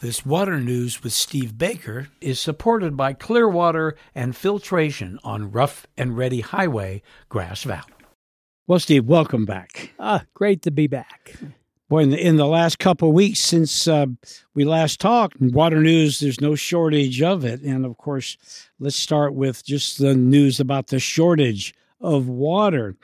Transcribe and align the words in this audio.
This 0.00 0.26
water 0.26 0.60
news 0.60 1.02
with 1.02 1.14
Steve 1.14 1.56
Baker 1.56 2.08
is 2.20 2.38
supported 2.38 2.98
by 2.98 3.14
Clearwater 3.14 3.96
and 4.14 4.36
Filtration 4.36 5.18
on 5.24 5.50
Rough 5.50 5.86
and 5.96 6.18
Ready 6.18 6.42
Highway, 6.42 7.00
Grass 7.30 7.62
Valley. 7.62 7.94
Well, 8.66 8.78
Steve, 8.78 9.06
welcome 9.06 9.46
back. 9.46 9.94
Ah, 9.98 10.24
great 10.34 10.60
to 10.62 10.70
be 10.70 10.86
back. 10.86 11.36
Boy, 11.88 12.00
in 12.00 12.10
the, 12.10 12.20
in 12.20 12.36
the 12.36 12.46
last 12.46 12.78
couple 12.78 13.08
of 13.08 13.14
weeks 13.14 13.40
since 13.40 13.88
uh, 13.88 14.04
we 14.52 14.66
last 14.66 15.00
talked, 15.00 15.40
water 15.40 15.80
news, 15.80 16.20
there's 16.20 16.42
no 16.42 16.54
shortage 16.54 17.22
of 17.22 17.46
it. 17.46 17.62
And 17.62 17.86
of 17.86 17.96
course, 17.96 18.36
let's 18.78 18.96
start 18.96 19.32
with 19.32 19.64
just 19.64 19.96
the 19.96 20.14
news 20.14 20.60
about 20.60 20.88
the 20.88 20.98
shortage 20.98 21.72
of 22.02 22.28
water. 22.28 22.94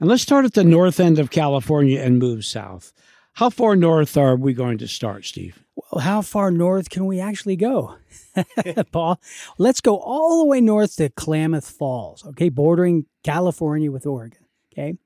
And 0.00 0.10
let's 0.10 0.22
start 0.22 0.44
at 0.44 0.52
the 0.52 0.64
north 0.64 1.00
end 1.00 1.18
of 1.18 1.30
California 1.30 1.98
and 1.98 2.18
move 2.18 2.44
south. 2.44 2.92
How 3.32 3.48
far 3.48 3.74
north 3.74 4.18
are 4.18 4.36
we 4.36 4.52
going 4.52 4.76
to 4.76 4.86
start, 4.86 5.24
Steve? 5.24 5.61
Well, 5.92 6.04
how 6.04 6.22
far 6.22 6.50
north 6.50 6.88
can 6.88 7.04
we 7.04 7.20
actually 7.20 7.56
go, 7.56 7.96
Paul? 8.92 9.20
Let's 9.58 9.82
go 9.82 9.98
all 9.98 10.38
the 10.38 10.46
way 10.46 10.60
north 10.60 10.96
to 10.96 11.10
Klamath 11.10 11.68
Falls, 11.68 12.24
okay, 12.28 12.48
bordering 12.48 13.04
California 13.22 13.92
with 13.92 14.06
Oregon, 14.06 14.46
okay? 14.72 14.96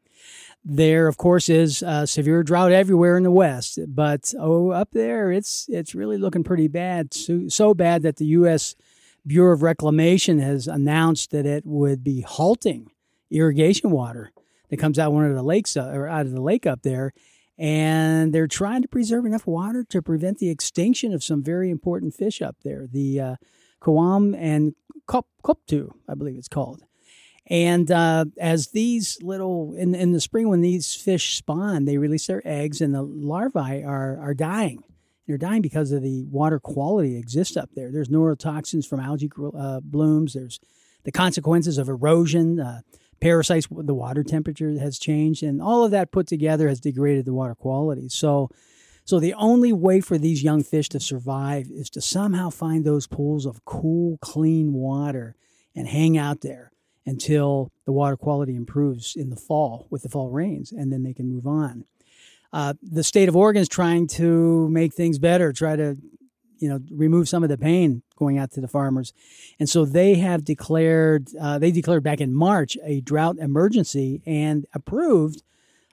There, 0.64 1.08
of 1.08 1.16
course, 1.16 1.48
is 1.48 1.82
a 1.82 2.06
severe 2.06 2.44
drought 2.44 2.70
everywhere 2.70 3.16
in 3.16 3.24
the 3.24 3.32
west, 3.32 3.80
but 3.88 4.32
oh, 4.38 4.70
up 4.70 4.90
there, 4.92 5.32
it's 5.32 5.66
it's 5.68 5.94
really 5.94 6.18
looking 6.18 6.44
pretty 6.44 6.68
bad. 6.68 7.14
So, 7.14 7.48
so 7.48 7.74
bad 7.74 8.02
that 8.02 8.16
the 8.16 8.26
U.S. 8.26 8.74
Bureau 9.26 9.54
of 9.54 9.62
Reclamation 9.62 10.38
has 10.38 10.68
announced 10.68 11.32
that 11.32 11.46
it 11.46 11.64
would 11.66 12.02
be 12.04 12.20
halting 12.20 12.90
irrigation 13.30 13.90
water 13.90 14.32
that 14.70 14.78
comes 14.78 14.98
out 14.98 15.12
one 15.12 15.24
of 15.24 15.34
the 15.34 15.42
lakes 15.42 15.76
uh, 15.76 15.90
or 15.92 16.08
out 16.08 16.26
of 16.26 16.32
the 16.32 16.42
lake 16.42 16.66
up 16.66 16.82
there 16.82 17.12
and 17.58 18.32
they're 18.32 18.46
trying 18.46 18.82
to 18.82 18.88
preserve 18.88 19.24
enough 19.24 19.46
water 19.46 19.84
to 19.90 20.02
prevent 20.02 20.38
the 20.38 20.50
extinction 20.50 21.12
of 21.12 21.24
some 21.24 21.42
very 21.42 21.70
important 21.70 22.14
fish 22.14 22.42
up 22.42 22.56
there, 22.62 22.86
the 22.86 23.20
uh, 23.20 23.36
C'waam 23.80 24.36
and 24.36 24.74
Kop, 25.08 25.24
Koptu, 25.42 25.90
I 26.08 26.14
believe 26.14 26.36
it's 26.36 26.48
called. 26.48 26.82
And 27.48 27.90
uh, 27.90 28.24
as 28.38 28.68
these 28.68 29.18
little 29.22 29.74
in 29.76 29.94
in 29.94 30.10
the 30.12 30.20
spring, 30.20 30.48
when 30.48 30.62
these 30.62 30.94
fish 30.96 31.36
spawn, 31.36 31.84
they 31.84 31.96
release 31.96 32.26
their 32.26 32.42
eggs, 32.44 32.80
and 32.80 32.92
the 32.92 33.02
larvae 33.02 33.84
are 33.84 34.18
are 34.18 34.34
dying. 34.34 34.82
They're 35.26 35.38
dying 35.38 35.62
because 35.62 35.92
of 35.92 36.02
the 36.02 36.24
water 36.24 36.58
quality 36.58 37.16
exists 37.16 37.56
up 37.56 37.70
there. 37.74 37.90
There's 37.92 38.08
neurotoxins 38.08 38.86
from 38.86 39.00
algae 39.00 39.30
uh, 39.56 39.80
blooms. 39.80 40.34
There's 40.34 40.58
the 41.04 41.12
consequences 41.12 41.78
of 41.78 41.88
erosion. 41.88 42.60
Uh, 42.60 42.80
parasites, 43.20 43.66
the 43.70 43.94
water 43.94 44.22
temperature 44.22 44.78
has 44.78 44.98
changed, 44.98 45.42
and 45.42 45.60
all 45.60 45.84
of 45.84 45.90
that 45.90 46.12
put 46.12 46.26
together 46.26 46.68
has 46.68 46.80
degraded 46.80 47.24
the 47.24 47.32
water 47.32 47.54
quality. 47.54 48.08
So, 48.08 48.50
so 49.04 49.20
the 49.20 49.34
only 49.34 49.72
way 49.72 50.00
for 50.00 50.18
these 50.18 50.42
young 50.42 50.62
fish 50.62 50.88
to 50.90 51.00
survive 51.00 51.66
is 51.70 51.90
to 51.90 52.00
somehow 52.00 52.50
find 52.50 52.84
those 52.84 53.06
pools 53.06 53.46
of 53.46 53.64
cool, 53.64 54.18
clean 54.18 54.72
water 54.72 55.36
and 55.74 55.86
hang 55.86 56.18
out 56.18 56.40
there 56.40 56.72
until 57.04 57.70
the 57.84 57.92
water 57.92 58.16
quality 58.16 58.56
improves 58.56 59.14
in 59.14 59.30
the 59.30 59.36
fall 59.36 59.86
with 59.90 60.02
the 60.02 60.08
fall 60.08 60.30
rains, 60.30 60.72
and 60.72 60.92
then 60.92 61.02
they 61.02 61.14
can 61.14 61.28
move 61.28 61.46
on. 61.46 61.84
Uh, 62.52 62.74
the 62.82 63.04
state 63.04 63.28
of 63.28 63.36
Oregon 63.36 63.62
is 63.62 63.68
trying 63.68 64.06
to 64.08 64.68
make 64.70 64.94
things 64.94 65.18
better, 65.18 65.52
try 65.52 65.76
to 65.76 65.96
you 66.58 66.68
know 66.68 66.80
remove 66.90 67.28
some 67.28 67.42
of 67.42 67.48
the 67.48 67.58
pain 67.58 68.02
going 68.16 68.38
out 68.38 68.50
to 68.52 68.60
the 68.60 68.68
farmers. 68.68 69.12
And 69.58 69.68
so 69.68 69.84
they 69.84 70.14
have 70.16 70.44
declared 70.44 71.28
uh, 71.40 71.58
they 71.58 71.70
declared 71.70 72.02
back 72.02 72.20
in 72.20 72.34
march 72.34 72.76
a 72.82 73.00
drought 73.00 73.36
emergency 73.38 74.22
and 74.26 74.66
approved 74.74 75.42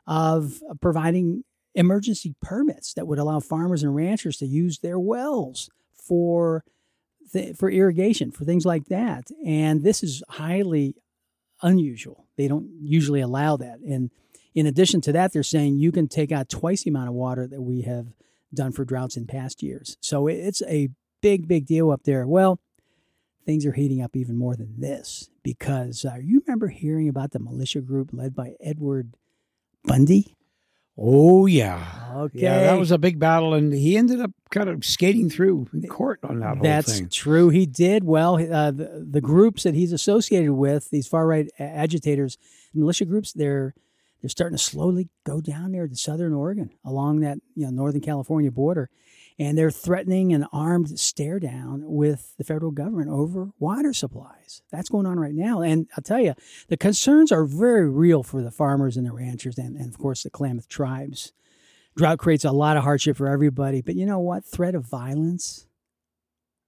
of 0.08 0.62
providing 0.82 1.44
emergency 1.76 2.36
permits 2.42 2.94
that 2.94 3.08
would 3.08 3.20
allow 3.20 3.40
farmers 3.40 3.84
and 3.84 3.96
ranchers 3.96 4.38
to 4.38 4.46
use 4.46 4.80
their 4.80 5.00
wells 5.00 5.70
for 5.94 6.64
th- 7.32 7.56
for 7.56 7.70
irrigation 7.70 8.32
for 8.32 8.46
things 8.46 8.66
like 8.66 8.86
that. 8.86 9.30
And 9.46 9.84
this 9.84 10.04
is 10.04 10.24
highly 10.30 10.96
unusual. 11.62 12.28
They 12.38 12.48
don't 12.48 12.70
usually 12.82 13.22
allow 13.22 13.58
that. 13.58 13.80
And 13.80 14.12
in 14.54 14.66
addition 14.68 15.02
to 15.02 15.12
that 15.14 15.34
they're 15.34 15.44
saying 15.44 15.80
you 15.80 15.92
can 15.92 16.08
take 16.08 16.32
out 16.32 16.50
twice 16.50 16.84
the 16.84 16.90
amount 16.90 17.10
of 17.10 17.16
water 17.16 17.48
that 17.48 17.62
we 17.62 17.82
have 17.82 18.08
done 18.54 18.72
for 18.72 18.86
droughts 18.86 19.18
in 19.18 19.26
past 19.26 19.64
years. 19.64 19.98
So 20.00 20.28
it's 20.28 20.62
a 20.64 20.90
big, 21.24 21.48
big 21.48 21.66
deal 21.66 21.90
up 21.90 22.04
there. 22.04 22.28
Well, 22.28 22.60
things 23.46 23.66
are 23.66 23.72
heating 23.72 24.04
up 24.04 24.16
even 24.16 24.38
more 24.38 24.56
than 24.56 24.80
this 24.80 25.30
because 25.42 26.06
uh, 26.06 26.18
you 26.22 26.44
remember 26.46 26.68
hearing 26.68 27.10
about 27.10 27.32
the 27.32 27.40
militia 27.40 27.82
group 27.82 28.10
led 28.12 28.36
by 28.36 28.54
Edward 28.60 29.16
Bundy? 29.86 30.36
Oh 30.96 31.48
yeah, 31.48 32.12
okay. 32.18 32.42
Yeah, 32.42 32.60
that 32.60 32.78
was 32.78 32.92
a 32.92 33.00
big 33.00 33.18
battle, 33.18 33.56
and 33.56 33.74
he 33.74 33.98
ended 33.98 34.22
up 34.22 34.30
kind 34.52 34.70
of 34.70 34.86
skating 34.86 35.28
through 35.28 35.68
court 35.90 36.20
on 36.22 36.42
that 36.42 36.58
whole 36.58 36.64
That's 36.64 36.94
thing. 36.94 37.06
That's 37.06 37.16
true. 37.16 37.50
He 37.50 37.66
did 37.66 38.04
well. 38.04 38.36
Uh, 38.36 38.70
the, 38.70 39.04
the 39.10 39.22
groups 39.22 39.64
that 39.64 39.74
he's 39.74 39.92
associated 39.92 40.52
with, 40.54 40.92
these 40.92 41.08
far 41.08 41.26
right 41.26 41.50
agitators, 41.58 42.38
militia 42.76 43.06
groups, 43.06 43.34
they're 43.34 43.74
they're 44.24 44.30
starting 44.30 44.58
to 44.58 44.64
slowly 44.64 45.10
go 45.26 45.42
down 45.42 45.74
there 45.74 45.86
to 45.86 45.96
southern 45.98 46.34
Oregon 46.34 46.70
along 46.86 47.20
that 47.20 47.40
you 47.56 47.66
know 47.66 47.72
northern 47.72 48.00
California 48.00 48.50
border, 48.50 48.90
and 49.38 49.58
they're 49.58 49.70
threatening 49.70 50.32
an 50.32 50.48
armed 50.54 50.98
stare 50.98 51.42
down 51.42 51.82
with 51.84 52.34
the 52.38 52.46
federal 52.46 52.72
government 52.72 53.10
over 53.10 53.50
water 53.60 53.92
supplies. 53.92 54.62
That's 54.72 54.88
going 54.88 55.06
on 55.06 55.20
right 55.20 55.34
now, 55.34 55.62
and 55.62 55.88
I'll 55.98 56.04
tell 56.04 56.22
you, 56.22 56.36
the 56.70 56.78
concerns 56.78 57.34
are 57.34 57.44
very 57.44 57.90
real 57.90 58.24
for 58.24 58.42
the 58.42 58.50
farmers 58.50 58.96
and 58.96 59.06
the 59.06 59.12
ranchers, 59.12 59.58
and, 59.58 59.76
and 59.76 59.90
of 59.90 59.98
course 59.98 60.24
the 60.24 60.30
Klamath 60.30 60.70
tribes. 60.70 61.34
Drought 61.98 62.18
creates 62.18 62.46
a 62.46 62.54
lot 62.54 62.78
of 62.78 62.84
hardship 62.84 63.18
for 63.18 63.28
everybody, 63.28 63.82
but 63.82 63.96
you 63.96 64.06
know 64.06 64.20
what? 64.20 64.46
Threat 64.46 64.74
of 64.74 64.86
violence 64.86 65.68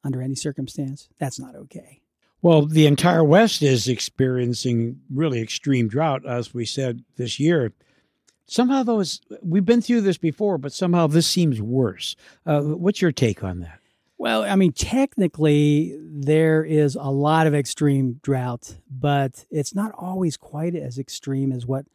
under 0.03 0.21
any 0.21 0.35
circumstance, 0.35 1.07
that's 1.17 1.39
not 1.39 1.55
okay. 1.55 2.01
Well, 2.45 2.67
the 2.67 2.85
entire 2.85 3.23
West 3.23 3.63
is 3.63 3.87
experiencing 3.87 5.01
really 5.11 5.41
extreme 5.41 5.87
drought, 5.87 6.27
as 6.27 6.53
we 6.53 6.63
said 6.63 7.03
this 7.15 7.39
year. 7.39 7.73
Somehow, 8.45 8.83
those 8.83 9.19
we've 9.41 9.65
been 9.65 9.81
through 9.81 10.01
this 10.01 10.19
before, 10.19 10.59
but 10.59 10.71
somehow 10.71 11.07
this 11.07 11.25
seems 11.25 11.59
worse. 11.59 12.15
Uh, 12.45 12.61
what's 12.61 13.01
your 13.01 13.11
take 13.11 13.43
on 13.43 13.61
that? 13.61 13.79
Well, 14.19 14.43
I 14.43 14.55
mean, 14.57 14.73
technically, 14.73 15.97
there 15.99 16.63
is 16.63 16.93
a 16.93 17.09
lot 17.09 17.47
of 17.47 17.55
extreme 17.55 18.19
drought, 18.21 18.75
but 18.91 19.45
it's 19.49 19.73
not 19.73 19.91
always 19.97 20.37
quite 20.37 20.75
as 20.75 20.99
extreme 20.99 21.51
as 21.51 21.65
what 21.65 21.87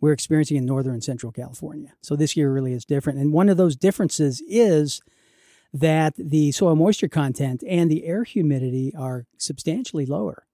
we're 0.00 0.12
experiencing 0.12 0.58
in 0.58 0.64
northern 0.64 0.94
and 0.94 1.02
central 1.02 1.32
California. 1.32 1.94
So 2.02 2.14
this 2.14 2.36
year 2.36 2.52
really 2.52 2.72
is 2.72 2.84
different. 2.84 3.18
And 3.18 3.32
one 3.32 3.48
of 3.48 3.56
those 3.56 3.74
differences 3.74 4.44
is 4.46 5.00
that 5.72 6.14
the 6.16 6.52
soil 6.52 6.74
moisture 6.74 7.08
content 7.08 7.62
and 7.66 7.90
the 7.90 8.04
air 8.04 8.24
humidity 8.24 8.92
are 8.96 9.26
substantially 9.36 10.06
lower. 10.06 10.44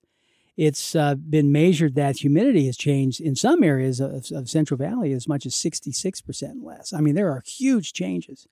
It's 0.56 0.94
uh, 0.94 1.16
been 1.16 1.50
measured 1.50 1.96
that 1.96 2.18
humidity 2.18 2.66
has 2.66 2.76
changed 2.76 3.20
in 3.20 3.34
some 3.34 3.64
areas 3.64 3.98
of, 4.00 4.30
of, 4.30 4.48
Central 4.48 4.78
Valley 4.78 5.12
as 5.12 5.26
much 5.26 5.46
as 5.46 5.54
66% 5.54 6.62
less. 6.62 6.92
I 6.92 7.00
mean, 7.00 7.16
there 7.16 7.30
are 7.30 7.42
huge 7.44 7.92
changes 7.92 8.46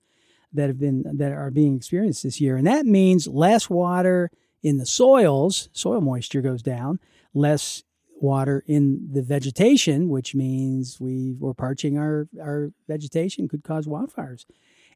that 0.51 0.67
have 0.67 0.79
been 0.79 1.03
that 1.17 1.31
are 1.31 1.49
being 1.49 1.77
experienced 1.77 2.23
this 2.23 2.41
year, 2.41 2.57
and 2.57 2.67
that 2.67 2.85
means 2.85 3.27
less 3.27 3.69
water 3.69 4.29
in 4.61 4.77
the 4.77 4.85
soils. 4.85 5.69
Soil 5.71 6.01
moisture 6.01 6.41
goes 6.41 6.61
down, 6.61 6.99
less 7.33 7.83
water 8.21 8.63
in 8.67 9.09
the 9.11 9.21
vegetation, 9.21 10.09
which 10.09 10.35
means 10.35 10.99
we 10.99 11.33
we're 11.39 11.53
parching 11.53 11.97
our 11.97 12.27
our 12.41 12.71
vegetation 12.87 13.47
could 13.47 13.63
cause 13.63 13.87
wildfires, 13.87 14.45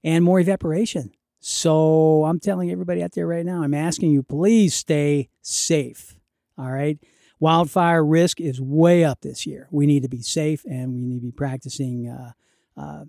and 0.03 0.25
more 0.25 0.41
evaporation. 0.41 1.11
So 1.39 2.25
I'm 2.25 2.39
telling 2.39 2.71
everybody 2.71 3.03
out 3.03 3.13
there 3.13 3.27
right 3.27 3.45
now, 3.45 3.63
I'm 3.63 3.73
asking 3.73 4.11
you, 4.11 4.23
please 4.23 4.73
stay 4.73 5.29
safe. 5.41 6.15
All 6.57 6.71
right. 6.71 6.97
Wildfire 7.39 8.03
risk 8.03 8.41
is 8.41 8.59
way 8.59 9.03
up 9.03 9.21
this 9.21 9.45
year. 9.45 9.67
We 9.69 9.85
need 9.85 10.03
to 10.03 10.09
be 10.09 10.21
safe 10.21 10.65
and 10.65 10.93
we 10.93 11.01
need 11.01 11.19
to 11.19 11.25
be 11.25 11.31
practicing, 11.31 12.09
uh, 12.09 12.31
uh, 12.75 13.05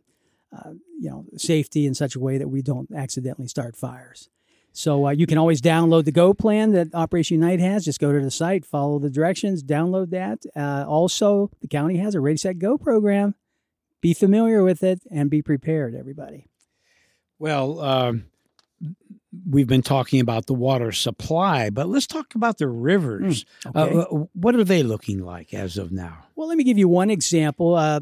uh, 0.54 0.70
you 0.98 1.10
know, 1.10 1.24
safety 1.36 1.86
in 1.86 1.94
such 1.94 2.14
a 2.14 2.20
way 2.20 2.36
that 2.36 2.48
we 2.48 2.60
don't 2.60 2.90
accidentally 2.92 3.48
start 3.48 3.76
fires. 3.76 4.28
So 4.72 5.06
uh, 5.06 5.10
you 5.10 5.26
can 5.26 5.38
always 5.38 5.60
download 5.60 6.04
the 6.04 6.12
Go 6.12 6.34
plan 6.34 6.72
that 6.72 6.94
Operation 6.94 7.40
Unite 7.40 7.58
has. 7.58 7.84
Just 7.84 8.00
go 8.00 8.12
to 8.12 8.20
the 8.20 8.30
site, 8.30 8.64
follow 8.64 8.98
the 8.98 9.10
directions, 9.10 9.64
download 9.64 10.10
that. 10.10 10.44
Uh, 10.54 10.84
also, 10.86 11.50
the 11.60 11.68
county 11.68 11.96
has 11.96 12.14
a 12.14 12.20
Ready 12.20 12.36
Set 12.36 12.58
Go 12.58 12.78
program. 12.78 13.34
Be 14.00 14.14
familiar 14.14 14.62
with 14.62 14.82
it 14.82 15.00
and 15.10 15.30
be 15.30 15.42
prepared, 15.42 15.94
everybody. 15.94 16.46
Well, 17.38 17.80
um, 17.80 18.24
we've 19.48 19.66
been 19.66 19.82
talking 19.82 20.20
about 20.20 20.46
the 20.46 20.54
water 20.54 20.92
supply, 20.92 21.70
but 21.70 21.88
let's 21.88 22.06
talk 22.06 22.34
about 22.34 22.58
the 22.58 22.68
rivers. 22.68 23.44
Mm, 23.64 23.86
okay. 23.86 23.98
uh, 23.98 24.04
what 24.32 24.54
are 24.54 24.64
they 24.64 24.82
looking 24.82 25.20
like 25.20 25.54
as 25.54 25.76
of 25.76 25.92
now? 25.92 26.26
Well, 26.34 26.48
let 26.48 26.58
me 26.58 26.64
give 26.64 26.78
you 26.78 26.88
one 26.88 27.10
example. 27.10 27.74
Uh, 27.74 28.00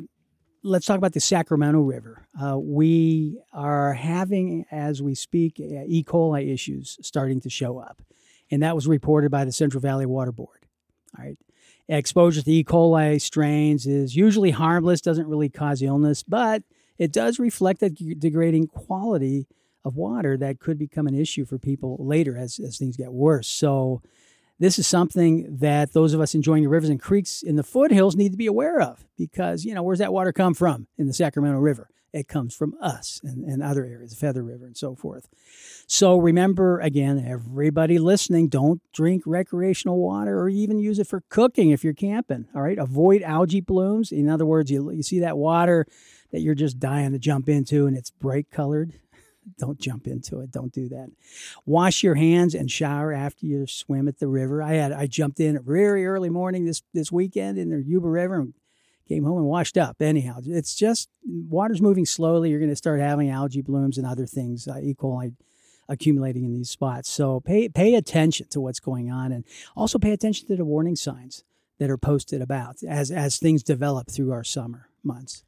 let's 0.63 0.87
talk 0.87 0.99
about 0.99 1.13
the 1.13 1.21
Sacramento 1.21 1.81
River. 1.81 2.27
Uh, 2.41 2.59
we 2.59 3.39
are 3.53 3.93
having, 3.93 4.65
as 4.71 5.03
we 5.03 5.15
speak, 5.15 5.61
uh, 5.61 5.85
E. 5.87 6.05
coli 6.05 6.53
issues 6.53 6.99
starting 7.03 7.41
to 7.43 7.51
show 7.51 7.79
up, 7.79 8.03
and 8.51 8.63
that 8.63 8.75
was 8.75 8.87
reported 8.87 9.31
by 9.31 9.45
the 9.45 9.53
Central 9.53 9.81
Valley 9.81 10.07
Water 10.07 10.33
Board. 10.33 10.67
All 11.19 11.25
right. 11.25 11.39
Exposure 11.89 12.43
to 12.43 12.51
E. 12.51 12.65
coli 12.65 13.21
strains 13.21 13.87
is 13.87 14.17
usually 14.17 14.51
harmless, 14.51 15.01
doesn't 15.01 15.29
really 15.29 15.49
cause 15.49 15.83
illness, 15.83 16.23
but 16.25 16.63
it 16.99 17.13
does 17.13 17.39
reflect 17.39 17.81
the 17.81 17.91
degrading 17.91 18.69
quality 18.69 19.47
of 19.85 19.97
water 19.97 20.37
that 20.37 20.59
could 20.59 20.79
become 20.79 21.07
an 21.07 21.15
issue 21.15 21.45
for 21.45 21.59
people 21.59 21.97
later 22.01 22.37
as, 22.37 22.59
as 22.59 22.77
things 22.77 22.97
get 22.97 23.13
worse. 23.13 23.47
So, 23.47 24.03
this 24.59 24.79
is 24.79 24.87
something 24.87 25.59
that 25.59 25.93
those 25.93 26.15
of 26.15 26.21
us 26.23 26.35
enjoying 26.35 26.63
the 26.63 26.71
rivers 26.71 26.89
and 26.89 27.01
creeks 27.01 27.43
in 27.43 27.57
the 27.57 27.63
foothills 27.63 28.17
need 28.17 28.33
to 28.33 28.39
be 28.39 28.47
aware 28.47 28.81
of 28.81 29.05
because, 29.19 29.67
you 29.67 29.75
know, 29.75 29.83
where's 29.83 29.99
that 29.99 30.15
water 30.15 30.33
come 30.33 30.55
from 30.55 30.87
in 30.97 31.07
the 31.07 31.13
Sacramento 31.13 31.59
River? 31.59 31.91
It 32.17 32.29
comes 32.29 32.55
from 32.55 32.75
us 32.81 33.21
and, 33.23 33.45
and 33.45 33.63
other 33.63 33.85
areas, 33.85 34.15
Feather 34.15 34.43
River 34.43 34.65
and 34.65 34.77
so 34.77 34.95
forth. 34.95 35.29
So 35.87 36.17
remember, 36.17 36.81
again, 36.81 37.23
everybody 37.27 37.99
listening, 37.99 38.49
don't 38.49 38.81
drink 38.95 39.25
recreational 39.27 39.99
water 39.99 40.41
or 40.41 40.49
even 40.49 40.79
use 40.79 40.99
it 40.99 41.07
for 41.07 41.23
cooking 41.29 41.71
if 41.71 41.85
you're 41.85 41.93
camping. 41.93 42.47
All 42.55 42.63
right. 42.63 42.79
Avoid 42.79 43.23
algae 43.23 43.61
blooms. 43.61 44.13
In 44.13 44.31
other 44.31 44.47
words, 44.47 44.71
you, 44.71 44.91
you 44.91 45.03
see 45.03 45.21
that 45.21 45.37
water 45.37 45.87
that 46.33 46.41
you're 46.41 46.55
just 46.55 46.81
dying 46.81 47.13
to 47.13 47.19
jump 47.19 47.51
into 47.51 47.87
and 47.87 47.97
it's 47.97 48.11
bright 48.11 48.51
colored 48.51 48.95
don't 49.59 49.79
jump 49.79 50.07
into 50.07 50.41
it. 50.41 50.51
Don't 50.51 50.73
do 50.73 50.89
that. 50.89 51.09
Wash 51.65 52.03
your 52.03 52.15
hands 52.15 52.55
and 52.55 52.71
shower 52.71 53.13
after 53.13 53.47
you 53.47 53.67
swim 53.67 54.09
at 54.09 54.19
the 54.19 54.29
river. 54.29 54.63
I 54.63 54.75
had 54.75 54.93
I 54.93 55.07
jumped 55.07 55.41
in 55.41 55.63
very 55.63 56.07
early 56.07 56.31
morning 56.31 56.65
this 56.65 56.83
this 56.93 57.13
weekend 57.13 57.59
in 57.59 57.71
the 57.71 57.83
Yuba 57.83 58.09
River 58.09 58.41
and 58.41 58.55
came 59.09 59.25
home 59.25 59.39
and 59.39 59.47
washed 59.47 59.77
up. 59.77 59.97
Anyhow, 60.01 60.41
it's 60.45 60.75
just 60.75 61.09
water's 61.25 61.81
moving 61.81 62.07
slowly. 62.07 62.51
You're 62.51 62.59
going 62.59 62.71
to 62.71 62.77
start 62.77 63.01
having 63.01 63.31
algae 63.31 63.63
blooms 63.63 63.99
and 63.99 64.07
other 64.07 64.27
things, 64.27 64.69
uh, 64.69 64.79
E. 64.83 64.95
coli 64.95 65.35
accumulating 65.89 66.45
in 66.45 66.53
these 66.53 66.71
spots. 66.71 67.09
So 67.09 67.41
pay 67.41 67.69
pay 67.69 67.95
attention 67.95 68.49
to 68.51 68.61
what's 68.61 68.81
going 68.81 69.11
on, 69.11 69.33
and 69.33 69.45
also 69.77 69.99
pay 69.99 70.13
attention 70.13 70.49
to 70.49 70.57
the 70.57 70.65
warning 70.65 70.97
signs 70.97 71.45
that 71.79 71.91
are 71.91 71.99
posted 71.99 72.43
about 72.43 72.83
as 72.83 73.11
as 73.11 73.39
things 73.39 73.63
develop 73.63 74.11
through 74.11 74.33
our 74.33 74.45
summer 74.45 74.89
months. 75.05 75.45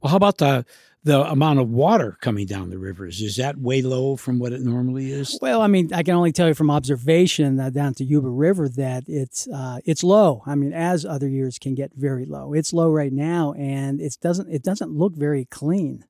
Well, 0.00 0.10
how 0.10 0.16
about 0.16 0.38
the 0.38 0.64
the 1.04 1.22
amount 1.22 1.58
of 1.58 1.70
water 1.70 2.18
coming 2.20 2.46
down 2.46 2.70
the 2.70 2.78
rivers? 2.78 3.22
Is 3.22 3.36
that 3.36 3.56
way 3.56 3.82
low 3.82 4.16
from 4.16 4.38
what 4.38 4.52
it 4.52 4.60
normally 4.60 5.10
is? 5.10 5.38
Well, 5.40 5.62
I 5.62 5.66
mean, 5.66 5.92
I 5.94 6.02
can 6.02 6.14
only 6.14 6.32
tell 6.32 6.48
you 6.48 6.54
from 6.54 6.70
observation 6.70 7.58
uh, 7.58 7.70
down 7.70 7.94
to 7.94 8.04
Yuba 8.04 8.28
River 8.28 8.68
that 8.70 9.04
it's 9.06 9.48
uh, 9.48 9.78
it's 9.84 10.04
low. 10.04 10.42
I 10.46 10.54
mean, 10.54 10.72
as 10.72 11.04
other 11.04 11.28
years 11.28 11.58
can 11.58 11.74
get 11.74 11.92
very 11.94 12.24
low, 12.24 12.52
it's 12.52 12.72
low 12.72 12.90
right 12.90 13.12
now, 13.12 13.54
and 13.54 14.00
it 14.00 14.16
doesn't 14.20 14.52
it 14.52 14.62
doesn't 14.62 14.92
look 14.92 15.14
very 15.14 15.44
clean. 15.46 16.04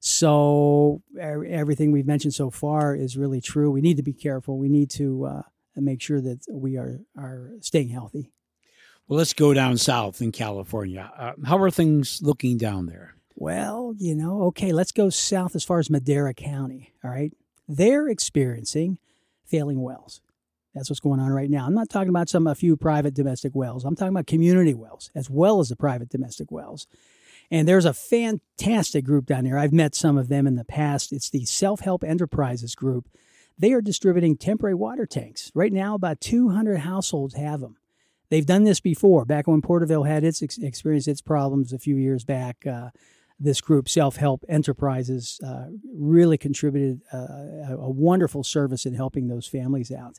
So 0.00 1.02
everything 1.20 1.92
we've 1.92 2.06
mentioned 2.06 2.32
so 2.32 2.50
far 2.50 2.94
is 2.94 3.18
really 3.18 3.42
true. 3.42 3.70
We 3.70 3.82
need 3.82 3.98
to 3.98 4.02
be 4.02 4.14
careful. 4.14 4.58
We 4.58 4.70
need 4.70 4.90
to 4.92 5.26
uh, 5.26 5.42
make 5.76 6.00
sure 6.00 6.22
that 6.22 6.46
we 6.50 6.78
are 6.78 7.00
are 7.18 7.50
staying 7.60 7.88
healthy. 7.88 8.32
Well, 9.08 9.18
let's 9.18 9.34
go 9.34 9.52
down 9.52 9.76
south 9.76 10.22
in 10.22 10.30
California. 10.32 11.10
Uh, 11.16 11.32
how 11.44 11.58
are 11.58 11.70
things 11.70 12.20
looking 12.22 12.58
down 12.58 12.86
there? 12.86 13.14
Well, 13.34 13.94
you 13.96 14.14
know, 14.14 14.42
okay, 14.44 14.72
let's 14.72 14.92
go 14.92 15.10
south 15.10 15.56
as 15.56 15.64
far 15.64 15.78
as 15.78 15.90
Madera 15.90 16.34
County. 16.34 16.92
All 17.02 17.10
right. 17.10 17.32
They're 17.66 18.08
experiencing 18.08 18.98
failing 19.44 19.82
wells. 19.82 20.20
That's 20.74 20.88
what's 20.88 21.00
going 21.00 21.20
on 21.20 21.30
right 21.30 21.50
now. 21.50 21.66
I'm 21.66 21.74
not 21.74 21.88
talking 21.88 22.10
about 22.10 22.28
some 22.28 22.46
a 22.46 22.54
few 22.54 22.76
private 22.76 23.14
domestic 23.14 23.54
wells. 23.54 23.84
I'm 23.84 23.96
talking 23.96 24.14
about 24.14 24.26
community 24.26 24.74
wells 24.74 25.10
as 25.14 25.28
well 25.28 25.60
as 25.60 25.68
the 25.68 25.76
private 25.76 26.08
domestic 26.08 26.50
wells. 26.52 26.86
And 27.50 27.66
there's 27.66 27.84
a 27.84 27.92
fantastic 27.94 29.04
group 29.04 29.26
down 29.26 29.44
there. 29.44 29.58
I've 29.58 29.72
met 29.72 29.94
some 29.96 30.16
of 30.16 30.28
them 30.28 30.46
in 30.46 30.54
the 30.54 30.64
past. 30.64 31.12
It's 31.12 31.30
the 31.30 31.44
Self 31.44 31.80
Help 31.80 32.04
Enterprises 32.04 32.76
group. 32.76 33.08
They 33.58 33.72
are 33.72 33.80
distributing 33.80 34.36
temporary 34.36 34.74
water 34.74 35.06
tanks. 35.06 35.50
Right 35.54 35.72
now, 35.72 35.94
about 35.94 36.20
200 36.20 36.78
households 36.78 37.34
have 37.34 37.60
them. 37.60 37.76
They've 38.30 38.46
done 38.46 38.64
this 38.64 38.80
before. 38.80 39.24
Back 39.24 39.46
when 39.46 39.60
Porterville 39.60 40.04
had 40.04 40.24
its 40.24 40.42
ex- 40.42 40.58
experienced 40.58 41.08
its 41.08 41.20
problems 41.20 41.72
a 41.72 41.78
few 41.78 41.96
years 41.96 42.24
back, 42.24 42.64
uh, 42.66 42.90
this 43.40 43.60
group, 43.60 43.88
Self 43.88 44.16
Help 44.16 44.44
Enterprises, 44.48 45.40
uh, 45.44 45.66
really 45.92 46.38
contributed 46.38 47.00
uh, 47.12 47.16
a, 47.16 47.76
a, 47.80 47.90
wonderful 47.90 48.44
service 48.44 48.84
in 48.84 48.94
helping 48.94 49.28
those 49.28 49.46
families 49.46 49.90
out. 49.90 50.18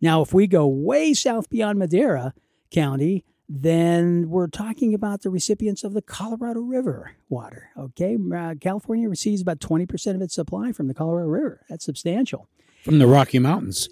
Now, 0.00 0.20
if 0.20 0.34
we 0.34 0.46
go 0.46 0.66
way 0.66 1.14
south 1.14 1.48
beyond 1.48 1.78
Madera 1.78 2.34
County, 2.70 3.24
then 3.48 4.28
we're 4.28 4.48
talking 4.48 4.92
about 4.92 5.22
the 5.22 5.30
recipients 5.30 5.84
of 5.84 5.94
the 5.94 6.02
Colorado 6.02 6.60
River 6.60 7.12
water. 7.28 7.70
Okay, 7.78 8.18
uh, 8.34 8.54
California 8.60 9.08
receives 9.08 9.40
about 9.40 9.60
20% 9.60 10.14
of 10.16 10.20
its 10.20 10.34
supply 10.34 10.72
from 10.72 10.88
the 10.88 10.94
Colorado 10.94 11.28
River. 11.28 11.64
That's 11.68 11.84
substantial. 11.84 12.48
From 12.86 13.00
the 13.00 13.08
Rocky 13.08 13.40
Mountains. 13.40 13.88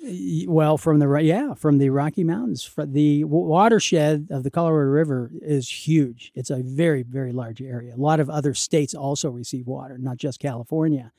Well, 0.46 0.78
from 0.78 1.00
the 1.00 1.12
yeah, 1.16 1.54
from 1.54 1.78
the 1.78 1.88
Rocky 1.90 2.22
Mountains. 2.22 2.72
The 2.76 3.24
watershed 3.24 4.28
of 4.30 4.44
the 4.44 4.52
Colorado 4.52 4.88
River 4.88 5.32
is 5.42 5.68
huge. 5.68 6.30
It's 6.36 6.48
a 6.48 6.62
very 6.62 7.02
very 7.02 7.32
large 7.32 7.60
area. 7.60 7.96
A 7.96 7.98
lot 7.98 8.20
of 8.20 8.30
other 8.30 8.54
states 8.54 8.94
also 8.94 9.30
receive 9.30 9.66
water, 9.66 9.98
not 9.98 10.16
just 10.16 10.38
California. 10.38 11.10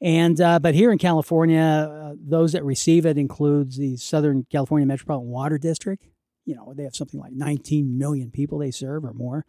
And 0.00 0.40
uh, 0.40 0.58
but 0.60 0.74
here 0.74 0.90
in 0.90 0.96
California, 0.96 1.60
uh, 1.60 2.14
those 2.18 2.52
that 2.52 2.64
receive 2.64 3.04
it 3.04 3.18
includes 3.18 3.76
the 3.76 3.98
Southern 3.98 4.46
California 4.50 4.86
Metropolitan 4.86 5.28
Water 5.28 5.58
District. 5.58 6.02
You 6.46 6.54
know, 6.54 6.72
they 6.74 6.84
have 6.84 6.96
something 6.96 7.20
like 7.20 7.32
19 7.32 7.98
million 7.98 8.30
people 8.30 8.56
they 8.56 8.70
serve 8.70 9.04
or 9.04 9.12
more. 9.12 9.44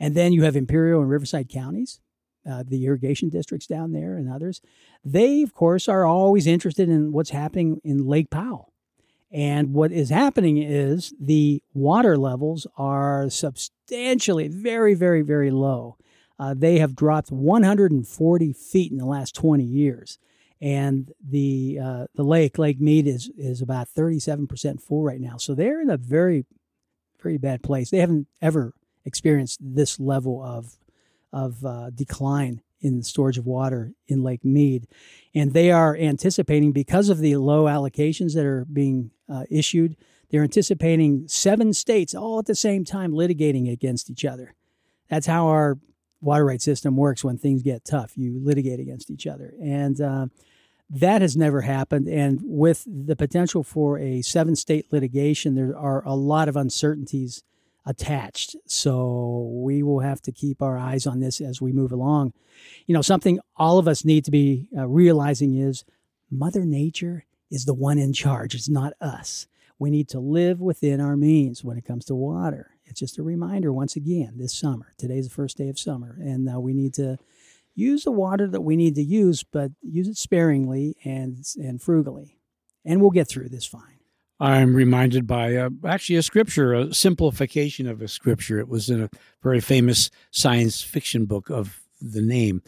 And 0.00 0.16
then 0.16 0.32
you 0.32 0.42
have 0.42 0.56
Imperial 0.56 1.02
and 1.02 1.10
Riverside 1.10 1.48
counties 1.48 2.00
uh, 2.48 2.62
the 2.66 2.86
irrigation 2.86 3.28
districts 3.28 3.66
down 3.66 3.92
there 3.92 4.16
and 4.16 4.28
others, 4.28 4.60
they, 5.04 5.42
of 5.42 5.54
course, 5.54 5.88
are 5.88 6.06
always 6.06 6.46
interested 6.46 6.88
in 6.88 7.12
what's 7.12 7.30
happening 7.30 7.80
in 7.84 8.06
Lake 8.06 8.30
Powell. 8.30 8.72
And 9.30 9.74
what 9.74 9.92
is 9.92 10.10
happening 10.10 10.58
is 10.58 11.12
the 11.20 11.62
water 11.74 12.16
levels 12.16 12.66
are 12.78 13.28
substantially 13.28 14.48
very, 14.48 14.94
very, 14.94 15.22
very 15.22 15.50
low. 15.50 15.96
Uh, 16.38 16.54
they 16.56 16.78
have 16.78 16.94
dropped 16.94 17.30
140 17.30 18.52
feet 18.52 18.92
in 18.92 18.98
the 18.98 19.06
last 19.06 19.34
20 19.34 19.64
years. 19.64 20.18
And 20.60 21.12
the 21.22 21.78
uh, 21.82 22.06
the 22.14 22.22
lake, 22.22 22.56
Lake 22.56 22.80
Mead, 22.80 23.06
is 23.06 23.30
is 23.36 23.60
about 23.60 23.88
37% 23.94 24.80
full 24.80 25.02
right 25.02 25.20
now. 25.20 25.36
So 25.36 25.54
they're 25.54 25.82
in 25.82 25.90
a 25.90 25.98
very, 25.98 26.46
very 27.22 27.36
bad 27.36 27.62
place. 27.62 27.90
They 27.90 27.98
haven't 27.98 28.26
ever 28.40 28.72
experienced 29.04 29.58
this 29.60 30.00
level 30.00 30.42
of 30.42 30.78
of 31.32 31.64
uh, 31.64 31.90
decline 31.90 32.62
in 32.80 33.02
storage 33.02 33.38
of 33.38 33.46
water 33.46 33.92
in 34.06 34.22
Lake 34.22 34.44
Mead. 34.44 34.86
And 35.34 35.52
they 35.52 35.70
are 35.70 35.96
anticipating, 35.96 36.72
because 36.72 37.08
of 37.08 37.18
the 37.18 37.36
low 37.36 37.64
allocations 37.64 38.34
that 38.34 38.44
are 38.44 38.64
being 38.64 39.10
uh, 39.28 39.44
issued, 39.50 39.96
they're 40.30 40.42
anticipating 40.42 41.26
seven 41.28 41.72
states 41.72 42.14
all 42.14 42.38
at 42.38 42.46
the 42.46 42.54
same 42.54 42.84
time 42.84 43.12
litigating 43.12 43.72
against 43.72 44.10
each 44.10 44.24
other. 44.24 44.54
That's 45.08 45.26
how 45.26 45.48
our 45.48 45.78
water 46.20 46.44
rights 46.44 46.64
system 46.64 46.96
works 46.96 47.22
when 47.22 47.38
things 47.38 47.62
get 47.62 47.84
tough. 47.84 48.16
You 48.16 48.38
litigate 48.42 48.80
against 48.80 49.10
each 49.10 49.26
other. 49.26 49.54
And 49.62 50.00
uh, 50.00 50.26
that 50.90 51.22
has 51.22 51.36
never 51.36 51.62
happened. 51.62 52.08
And 52.08 52.40
with 52.42 52.84
the 52.86 53.16
potential 53.16 53.62
for 53.62 53.98
a 53.98 54.22
seven 54.22 54.56
state 54.56 54.92
litigation, 54.92 55.54
there 55.54 55.76
are 55.76 56.04
a 56.04 56.14
lot 56.14 56.48
of 56.48 56.56
uncertainties 56.56 57.42
attached. 57.86 58.56
So 58.66 59.50
we 59.52 59.82
will 59.82 60.00
have 60.00 60.20
to 60.22 60.32
keep 60.32 60.60
our 60.60 60.76
eyes 60.76 61.06
on 61.06 61.20
this 61.20 61.40
as 61.40 61.60
we 61.60 61.72
move 61.72 61.92
along. 61.92 62.32
You 62.86 62.94
know, 62.94 63.02
something 63.02 63.38
all 63.56 63.78
of 63.78 63.88
us 63.88 64.04
need 64.04 64.24
to 64.24 64.30
be 64.30 64.68
uh, 64.76 64.86
realizing 64.88 65.54
is 65.54 65.84
Mother 66.30 66.64
Nature 66.64 67.24
is 67.50 67.64
the 67.64 67.74
one 67.74 67.98
in 67.98 68.12
charge. 68.12 68.54
It's 68.54 68.68
not 68.68 68.94
us. 69.00 69.46
We 69.78 69.90
need 69.90 70.08
to 70.08 70.20
live 70.20 70.60
within 70.60 71.00
our 71.00 71.16
means 71.16 71.62
when 71.62 71.76
it 71.76 71.84
comes 71.84 72.06
to 72.06 72.14
water. 72.14 72.70
It's 72.86 73.00
just 73.00 73.18
a 73.18 73.22
reminder 73.22 73.72
once 73.72 73.94
again 73.96 74.34
this 74.36 74.54
summer. 74.54 74.92
Today's 74.96 75.28
the 75.28 75.34
first 75.34 75.56
day 75.56 75.68
of 75.68 75.78
summer, 75.78 76.16
and 76.20 76.48
uh, 76.48 76.58
we 76.60 76.72
need 76.72 76.94
to 76.94 77.18
use 77.74 78.04
the 78.04 78.10
water 78.10 78.48
that 78.48 78.62
we 78.62 78.76
need 78.76 78.94
to 78.94 79.02
use, 79.02 79.42
but 79.42 79.70
use 79.82 80.08
it 80.08 80.16
sparingly 80.16 80.96
and 81.04 81.44
and 81.56 81.82
frugally, 81.82 82.38
and 82.84 83.00
we'll 83.00 83.10
get 83.10 83.28
through 83.28 83.48
this 83.48 83.66
fine. 83.66 83.95
I'm 84.38 84.74
reminded 84.74 85.26
by 85.26 85.56
uh, 85.56 85.70
actually 85.86 86.16
a 86.16 86.22
scripture, 86.22 86.74
a 86.74 86.94
simplification 86.94 87.86
of 87.86 88.02
a 88.02 88.08
scripture. 88.08 88.58
It 88.58 88.68
was 88.68 88.90
in 88.90 89.02
a 89.02 89.10
very 89.42 89.60
famous 89.60 90.10
science 90.30 90.82
fiction 90.82 91.24
book 91.24 91.48
of 91.48 91.80
the 92.00 92.20
name. 92.20 92.62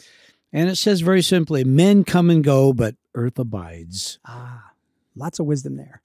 And 0.51 0.69
it 0.69 0.77
says 0.77 1.01
very 1.01 1.21
simply, 1.21 1.63
men 1.63 2.03
come 2.03 2.29
and 2.31 2.43
go, 2.43 2.73
but 2.73 2.95
earth 3.13 3.37
abides. 3.37 4.19
Ah, 4.25 4.71
lots 5.15 5.39
of 5.39 5.45
wisdom 5.45 5.77
there. 5.77 6.01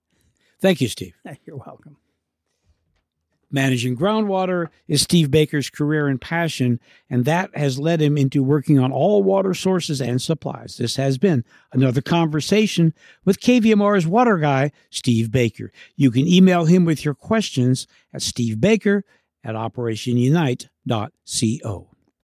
Thank 0.61 0.83
you, 0.83 0.88
Steve. 0.88 1.14
You're 1.47 1.56
welcome. 1.56 1.97
Managing 3.54 3.96
groundwater 3.96 4.66
is 4.88 5.02
Steve 5.02 5.30
Baker's 5.30 5.70
career 5.70 6.08
and 6.08 6.20
passion, 6.20 6.80
and 7.08 7.25
that 7.25 7.56
has 7.56 7.78
led 7.78 8.02
him 8.02 8.18
into 8.18 8.42
working 8.42 8.80
on 8.80 8.90
all 8.90 9.23
water 9.23 9.54
sources 9.54 10.00
and 10.00 10.20
supplies. 10.20 10.76
This 10.76 10.96
has 10.96 11.18
been 11.18 11.44
another 11.73 12.02
conversation 12.02 12.92
with 13.25 13.38
KVMR's 13.38 14.08
water 14.08 14.38
guy, 14.38 14.73
Steve 14.90 15.30
Baker. 15.30 15.70
You 15.94 16.11
can 16.11 16.26
email 16.26 16.64
him 16.64 16.84
with 16.84 17.04
your 17.04 17.14
questions 17.14 17.87
at 18.12 18.23
stevebaker 18.23 19.02
at 19.44 19.54
operationunite.co. 19.54 21.94